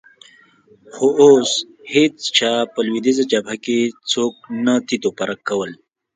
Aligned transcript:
خو 0.93 1.07
اوس 1.19 1.51
هېڅ 1.93 2.15
چا 2.37 2.51
په 2.73 2.79
لوېدیځه 2.87 3.23
جبهه 3.31 3.57
کې 3.65 3.77
څوک 4.11 4.33
نه 4.65 4.73
تیت 4.87 5.03
او 5.07 5.11
پرک 5.19 5.39
کول. 5.49 5.71